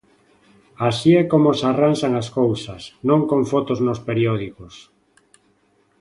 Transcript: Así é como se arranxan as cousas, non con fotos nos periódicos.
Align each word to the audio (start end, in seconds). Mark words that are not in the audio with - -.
Así 0.87 1.11
é 1.21 1.23
como 1.31 1.49
se 1.57 1.65
arranxan 1.71 2.13
as 2.21 2.27
cousas, 2.39 2.81
non 3.09 3.21
con 3.29 3.41
fotos 3.51 3.79
nos 3.87 3.99
periódicos. 4.07 4.73